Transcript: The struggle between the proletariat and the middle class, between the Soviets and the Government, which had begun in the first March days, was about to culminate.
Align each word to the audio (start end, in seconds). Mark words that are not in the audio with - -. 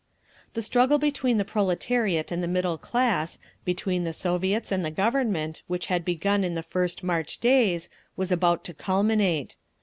The 0.55 0.63
struggle 0.63 0.97
between 0.97 1.37
the 1.37 1.45
proletariat 1.45 2.31
and 2.31 2.41
the 2.41 2.47
middle 2.47 2.79
class, 2.79 3.37
between 3.63 4.03
the 4.03 4.13
Soviets 4.13 4.71
and 4.71 4.83
the 4.83 4.89
Government, 4.89 5.61
which 5.67 5.85
had 5.93 6.03
begun 6.03 6.43
in 6.43 6.55
the 6.55 6.63
first 6.63 7.03
March 7.03 7.37
days, 7.37 7.87
was 8.17 8.31
about 8.31 8.63
to 8.63 8.73
culminate. 8.73 9.57